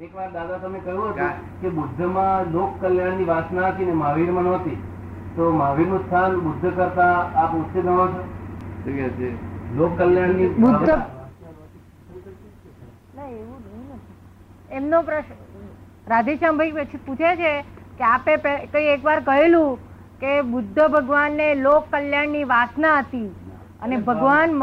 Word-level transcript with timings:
એક 0.00 0.14
વાર 0.14 0.30
દાદા 0.32 0.58
તમે 0.58 0.78
કહ્યું 0.78 1.10
હતું 1.10 1.34
કે 1.60 1.70
બુદ્ધમાં 1.70 2.48
લોક 2.52 2.70
કલ્યાણની 2.80 3.26
વાસના 3.26 3.68
હતી 3.70 3.84
ને 3.84 3.92
મહાવીરમાં 3.92 4.44
નહોતી. 4.44 4.78
તો 5.36 5.50
મહાવીરનું 5.52 6.00
સ્થાન 6.06 6.34
બુદ્ધ 6.40 6.66
કરતા 6.76 7.12
આપ 7.34 7.54
ઉચ્ચ 7.54 7.76
ગણો 7.76 8.06
છો? 8.08 8.22
લોક 9.76 9.92
કલ્યાણની 9.98 10.48
બુદ્ધ-. 10.48 10.90
ના. 13.14 13.28
એમનો 14.70 15.02
પ્રશ્ન 15.02 15.34
રાધેશ્યામભાઈ 16.08 16.72
પછી 16.72 17.02
પૂછે 17.06 17.32
છે 17.36 17.54
કે 17.98 18.04
આપે 18.04 18.36
કઈ 18.36 18.66
કઈ 18.66 18.86
એકવાર 18.88 19.20
કહેલું 19.20 19.78
કે 20.20 20.36
બુદ્ધ 20.50 20.84
ભગવાનને 20.90 21.48
લોક 21.54 21.90
કલ્યાણની 21.90 22.44
વાસના 22.44 22.98
હતી 22.98 23.30
અને 23.82 23.96
ભગવાન 23.96 24.60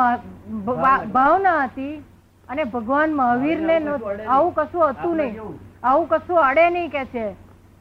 ભાવના 1.13 1.59
હતી. 1.63 1.93
અને 2.49 2.63
ભગવાન 2.63 3.15
મહાવીર 3.15 3.59
ને 3.59 3.75
આવું 4.25 4.53
કશું 4.55 4.89
હતું 4.89 5.15
નહીં. 5.17 5.33
આવું 5.83 6.07
કશું 6.07 6.39
અડે 6.39 6.65
નહીં 6.69 6.89
કે 6.89 7.03
છે. 7.05 7.25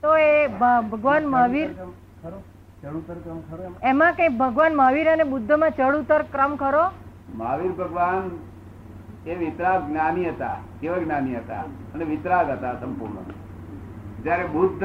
તો 0.02 0.16
એ 0.16 0.46
ભગવાન 0.90 1.26
મહાવીર 1.26 1.68
ક્રમ 1.72 1.90
ખરો? 2.22 2.38
એમાં? 3.82 4.12
કઈ 4.14 4.28
ભગવાન 4.28 4.76
મહાવીર 4.76 5.08
અને 5.12 5.24
બુદ્ધમાં 5.24 5.70
ચડ 5.70 5.94
ઉતર 5.94 6.22
ક્રમ 6.32 6.56
ખરો? 6.56 6.84
મહાવીર 7.34 7.72
ભગવાન 7.72 8.30
એ 9.26 9.34
વિતરાગ 9.34 9.80
જ્ઞાની 9.88 10.28
હતા 10.28 10.56
કેવા 10.80 10.98
જ્ઞાની 10.98 11.36
હતા 11.36 11.64
અને 11.94 12.04
વિતરાગ 12.04 12.50
હતા 12.50 12.74
સંપૂર્ણ. 12.80 13.32
જ્યારે 14.22 14.46
બુદ્ધ 14.46 14.84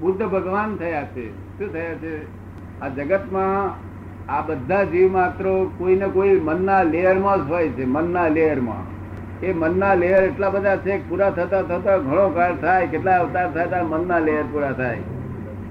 બુદ્ધ 0.00 0.22
ભગવાન 0.34 0.76
થયા 0.76 1.06
છે 1.14 1.24
શું 1.58 1.72
થયા 1.72 1.94
છે? 2.02 2.14
આ 2.82 2.88
જગતમાં 2.88 3.89
આ 4.30 4.42
બધા 4.48 4.84
જીવ 4.84 5.12
માત્ર 5.12 5.46
કોઈ 5.78 5.94
ને 6.00 6.08
કોઈ 6.14 6.40
મનના 6.48 6.82
લેયરમાં 6.82 7.38
જ 7.44 7.50
હોય 7.50 7.68
છે 7.76 7.84
મનના 7.84 8.28
લેયરમાં 8.28 8.84
એ 9.42 9.52
મનના 9.52 9.94
લેયર 9.94 10.22
એટલા 10.22 10.50
બધા 10.50 10.76
છે 10.76 10.98
પૂરા 11.08 11.30
થતા 11.30 11.62
થતા 11.62 11.98
ઘણો 11.98 12.26
કાળ 12.28 12.54
થાય 12.56 12.90
કેટલા 12.92 13.18
અવતાર 13.22 13.48
થાય 13.54 13.84
મનના 13.84 14.18
લેયર 14.18 14.46
પૂરા 14.52 14.72
થાય. 14.72 15.02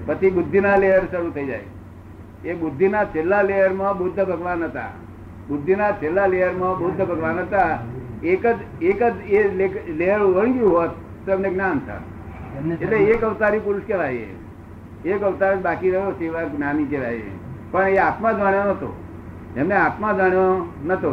પછી 0.08 0.30
બુદ્ધિના 0.30 0.78
લેયર 0.84 1.04
શરૂ 1.12 1.32
થઈ 1.36 1.46
જાય. 1.46 1.68
એ 2.46 2.54
બુદ્ધિના 2.54 3.06
છેલ્લા 3.16 3.42
લેયરમાં 3.42 3.98
બુદ્ધ 3.98 4.22
ભગવાન 4.32 4.64
હતા. 4.64 4.92
બુદ્ધિના 5.50 5.92
છેલ્લા 5.92 6.28
લેયરમાં 6.28 6.80
બુદ્ધ 6.80 7.02
ભગવાન 7.10 7.40
હતા. 7.40 7.74
એક 8.24 8.44
જ 8.48 8.60
એક 8.82 9.02
જ 9.04 9.18
એ 9.34 9.40
લેયર 10.00 10.22
વળગ્યું 10.22 10.74
હોત 10.78 10.94
તો 11.26 11.32
એમને 11.32 11.50
જ્ઞાન 11.50 11.80
થાય 11.80 12.74
એટલે 12.74 12.98
એક 13.14 13.22
અવતારી 13.24 13.60
પુરુષ 13.60 13.86
કહેવાય 13.88 14.28
એક 15.14 15.22
અવતાર 15.30 15.54
બાકી 15.68 15.92
રહ્યો 15.92 16.12
તેવા 16.20 16.50
જ્ઞાની 16.56 16.90
કહેવાય. 16.94 17.32
પણ 17.72 17.90
એ 17.90 17.98
આત્મા 17.98 18.32
જાણ્યો 18.32 18.64
નતો. 18.64 18.90
એમને 19.58 19.76
આત્મા 19.76 20.14
જાણ્યો 20.14 20.70
નતો. 20.86 21.12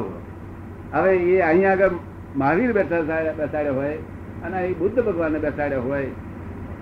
હવે 0.93 1.17
એ 1.17 1.41
અહીંયા 1.41 1.73
આગળ 1.73 1.91
મહાવીર 2.37 2.73
બેઠા 2.73 3.01
બેસાડ્યો 3.39 3.75
હોય 3.75 3.97
અને 4.45 4.67
એ 4.67 4.73
બુદ્ધ 4.75 5.05
ભગવાનને 5.05 5.39
બેસાડ્યો 5.39 5.83
હોય, 5.83 6.07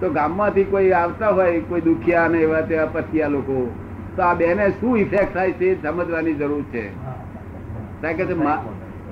તો 0.00 0.10
ગામમાંથી 0.10 0.64
કોઈ 0.64 0.90
આવતા 0.92 1.28
હોય, 1.28 1.60
કોઈ 1.60 1.80
દુખિયા 1.80 2.28
ને 2.28 2.38
એવા 2.38 2.60
તેવા 2.60 2.86
પથિયા 2.86 3.28
લોકો, 3.28 3.74
તો 4.16 4.22
આ 4.22 4.34
બેને 4.34 4.70
શું 4.70 4.98
ઇફેક્ટ 4.98 5.34
થાય 5.34 5.52
છે 5.52 5.82
સમજવાની 5.82 6.34
જરૂર 6.34 6.62
છે. 6.62 6.88
કારણ 8.02 8.16
કે 8.16 8.34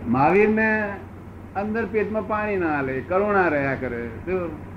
મહાવીરને 0.09 0.69
અંદર 1.57 1.87
પેટમાં 1.87 2.29
પાણી 2.29 2.57
ના 2.57 2.75
હાલે, 2.75 3.01
કરુણા 3.01 3.49
રહ્યા 3.49 3.75
કરે. 3.75 4.03
શું? 4.27 4.72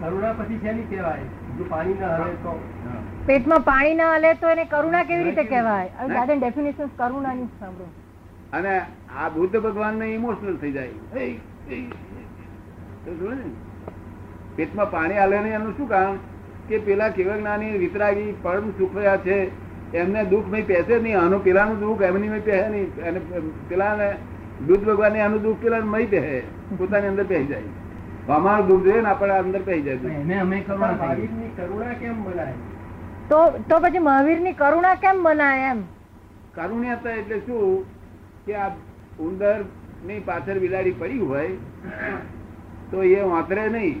કરુણા 0.00 0.32
પછી 0.32 0.58
શેની 0.58 0.82
કહેવાય? 0.82 1.22
જો 1.58 1.64
પાણી 1.68 1.94
ના 2.00 2.16
હરે 2.16 2.34
તો. 2.42 2.52
પેટમાં 3.26 3.60
પાણી 3.60 3.94
ના 3.94 4.10
હલે 4.14 4.34
તો 4.34 4.50
એને 4.50 4.64
કરુણા 4.64 5.04
કેવી 5.04 5.24
રીતે 5.24 5.44
કહેવાય? 5.44 5.90
હવે 5.98 6.14
દાદા 6.14 6.34
ડેફિનેશન 6.34 6.90
કરુણાની 6.98 7.48
સાંભળો. 7.60 7.88
અને 8.52 8.74
આ 9.22 9.28
બુદ્ધ 9.28 9.56
ભગવાન 9.60 9.94
ને 10.02 10.06
ઇમોશનલ 10.14 10.56
થઈ 10.56 10.72
જાય. 10.72 10.90
ને 11.14 11.36
પેટમાં 14.56 14.90
પાણી 14.90 15.18
હાલે 15.18 15.38
નહીં 15.38 15.54
એનું 15.54 15.72
શું 15.76 15.88
કારણ? 15.88 16.16
કે 16.68 16.78
પેલા 16.86 17.08
કેવળ 17.16 17.38
જ્ઞાની 17.38 17.72
વિતરાગી 17.78 18.30
પરમ 18.42 18.70
સુખયા 18.78 19.16
છે. 19.26 19.36
એમને 19.96 20.24
દુઃખ 20.24 20.48
નહીં 20.52 20.66
પહેશે 20.66 20.96
નહીં. 20.98 21.20
આનું 21.20 21.44
પેલાનું 21.44 21.78
દુઃખ 21.80 22.02
એમની 22.02 22.28
મેં 22.28 22.44
પહે 22.44 22.62
નહીં. 22.68 22.88
અને 23.10 23.20
પેલા 23.68 23.92
દૂધ 24.66 24.82
ભગવાન 24.86 25.16
એનું 25.16 25.42
દુઃખ 25.42 25.58
પેલા 25.62 25.84
મય 25.84 26.06
પહે. 26.06 26.40
પોતાની 26.78 27.08
અંદર 27.08 27.24
પહેરી 27.24 27.46
જાય. 27.46 27.62
અમારું 28.28 28.68
દુઃખ 28.68 28.84
જોઈએ 28.84 29.02
ને 29.02 29.08
આપણે 29.08 29.34
અંદર 29.34 29.62
પહેરી 29.62 29.82
જાય 29.82 29.98
દુઃખ. 29.98 30.18
એને 30.22 30.34
અમે 30.40 30.58
કરુણા 30.60 31.94
કેમ 31.94 32.16
બનાય 32.24 32.56
તો 33.30 33.38
તો 33.68 33.80
પછી 33.80 33.98
મહાવીરની 34.00 34.54
કરુણા 34.54 34.94
કેમ 34.96 35.22
બનાય 35.22 35.70
એમ? 35.70 35.80
કરુણ્યતા 36.54 37.10
એટલે 37.12 37.40
શું? 37.40 37.84
કે 38.46 38.54
આ 38.56 38.70
ઉંદરની 39.20 40.20
પાછળ 40.20 40.58
બિલાડી 40.58 40.94
પડી 40.94 41.18
હોય 41.18 41.50
તો 42.90 43.02
એ 43.02 43.22
વાંતરે 43.24 43.68
નહીં. 43.68 43.96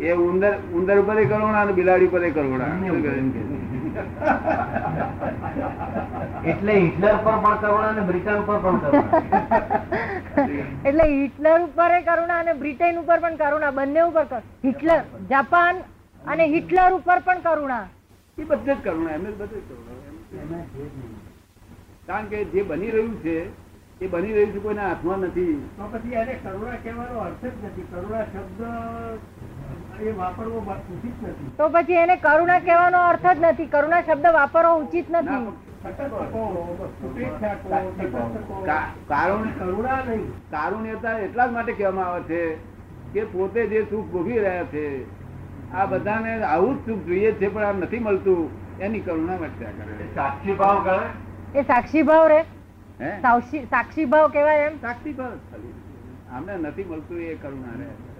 એ 0.00 0.12
ઉંદર 0.12 0.58
ઉંદર 0.74 0.98
ઉપર 0.98 1.24
કરુણા 1.24 1.62
અને 1.62 1.72
બિલાડી 1.72 2.06
ઉપર 2.06 2.30
કરુણા 2.30 2.66
એમ? 2.66 3.32
એટલે 6.44 6.74
હિટલર 6.74 7.18
પર 7.24 7.38
પણ 7.38 7.56
કરુણા 7.56 7.88
અને 7.88 8.00
બ્રિટન 8.00 8.42
પર 8.46 8.58
પણ 8.58 8.76
કરુણા 8.76 9.20
એટલે 10.84 11.04
હિટલર 11.04 11.60
ઉપર 11.60 12.00
કરુણા 12.00 12.38
અને 12.38 12.52
બ્રિટન 12.52 12.98
ઉપર 12.98 13.18
પણ 13.18 13.36
કરુણા. 13.36 13.70
બંને 13.70 14.00
ઉપર 14.00 14.26
હિટલર 14.64 15.00
જાપાન 15.30 15.76
અને 16.24 16.46
હિટલર 16.46 16.92
ઉપર 16.92 17.18
પણ 17.18 17.38
કરુણા. 17.38 17.88
એ 18.38 18.44
બધે 18.44 18.74
જ 18.74 18.78
કરુણા 18.84 19.10
એમને 19.10 19.30
બધે 19.30 19.46
જ 19.46 19.48
કરુણા. 19.48 19.94
એમ. 20.08 20.14
એમાં. 20.42 20.66
કારણ 22.06 22.24
કે 22.24 22.44
જે 22.44 22.62
બની 22.62 22.90
રહ્યું 22.90 23.22
છે 23.22 23.50
એ 24.00 24.06
બની 24.06 24.32
રહ્યું 24.32 24.52
છે 24.52 24.58
કોઈના 24.58 24.88
હાથમાં 24.88 25.18
નથી. 25.18 25.62
તો 25.76 25.88
પછી 25.92 26.12
એને 26.12 26.32
કરુણા 26.32 26.76
કહેવાનો 26.82 27.18
અર્થ 27.18 27.44
જ 27.44 27.52
નથી. 27.64 27.82
કરુણા 27.82 28.22
શબ્દ 28.22 28.60
એ 30.00 30.12
વાપરવો 30.12 30.60
બ- 30.60 31.56
તો 31.58 31.68
પછી 31.68 31.92
એને 31.92 32.16
કરુણા 32.16 32.58
કહેવાનો 32.58 32.98
અર્થ 32.98 33.26
જ 33.26 33.38
નથી. 33.40 33.66
કરુણા 33.66 34.00
શબ્દ 34.02 34.26
વાપરવો 34.26 34.74
ઉચિત 34.76 35.10
નથી. 35.10 35.46
કારુણ્યતા 40.50 41.18
એટલા 41.18 41.46
જ 41.46 41.52
માટે 41.52 41.72
કહેવામાં 41.72 42.06
આવે 42.06 42.22
છે 42.22 42.54
કે 43.12 43.24
પોતે 43.24 43.66
જે 43.66 43.86
સુખ 43.90 44.06
ભોગવી 44.06 44.38
રહ્યા 44.38 44.64
છે 44.64 44.84
આ 45.74 45.84
બધાને 45.86 46.42
આવું 46.42 46.76
જ 46.76 46.86
સુખ 46.86 46.98
જોઈએ 46.98 47.32
છે 47.32 47.48
પણ 47.48 47.62
આમ 47.62 47.78
નથી 47.78 47.98
મળતું. 47.98 48.50
એની 48.80 49.00
કરુણા 49.00 49.36
માટે 49.36 49.64
કરે 49.64 50.14
સાક્ષી 50.14 50.52
ભાવ 50.52 50.84
કરે? 50.84 51.58
એ 51.58 51.62
સાક્ષી 51.62 52.02
ભાવ 52.02 52.26
રે. 52.26 52.40
સાક્ષી 53.20 53.64
સાક્ષી 53.64 54.04
ભાવ 54.04 54.28
કેવાય 54.28 54.58
એમ. 54.58 54.76
સાક્ષી 54.80 55.12
ભાવ 55.12 55.32
આમને 56.32 56.56
નથી 56.56 56.84
મળતું 56.84 57.18
એ 57.18 57.34
કરુણા 57.34 57.78
રહે. 57.78 58.13